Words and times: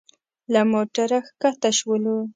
له 0.53 0.61
موټره 0.71 1.19
ښکته 1.27 1.69
شولو. 1.77 2.17